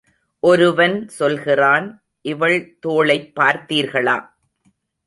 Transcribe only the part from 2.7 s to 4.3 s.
தோளைப் பார்த்தீர்களா!